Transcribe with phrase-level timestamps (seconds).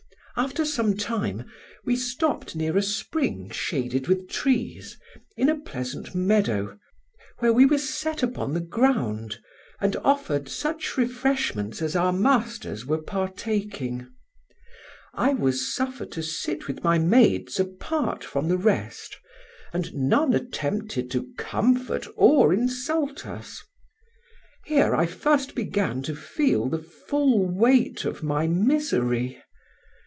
[0.37, 1.43] After some time
[1.85, 4.97] we stopped near a spring shaded with trees,
[5.35, 6.79] in a pleasant meadow,
[7.39, 9.39] where we were set upon the ground,
[9.81, 14.07] and offered such refreshments as our masters were partaking.
[15.13, 19.17] I was suffered to sit with my maids apart from the rest,
[19.73, 23.61] and none attempted to comfort or insult us.
[24.65, 29.43] Here I first began to feel the full weight of my misery.